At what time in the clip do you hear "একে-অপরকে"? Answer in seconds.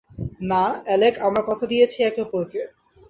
2.03-2.61